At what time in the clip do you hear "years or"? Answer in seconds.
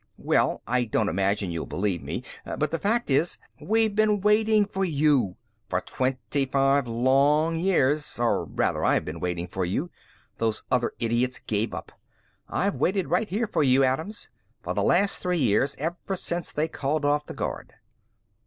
7.57-8.45